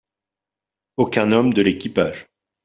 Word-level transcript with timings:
Aucun 0.97 1.31
homme 1.31 1.53
de 1.53 1.61
l'équipage. 1.61 2.25